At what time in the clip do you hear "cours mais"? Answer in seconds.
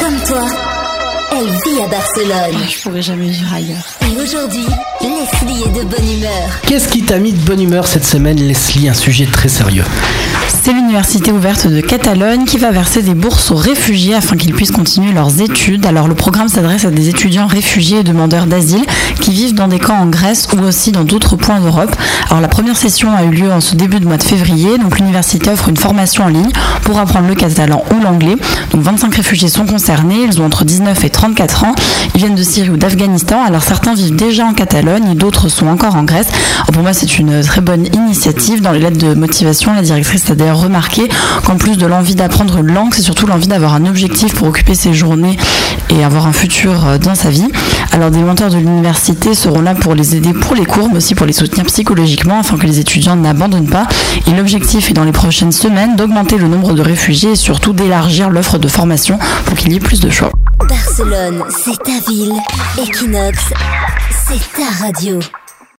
50.64-50.96